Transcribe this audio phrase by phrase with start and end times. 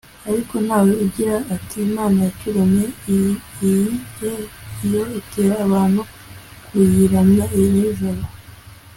[0.29, 3.33] ariko nta we ugira ati imana yaturemye iri
[4.11, 4.31] he?
[4.91, 6.01] yo itera abantu
[6.67, 8.23] kuyiramya nijoro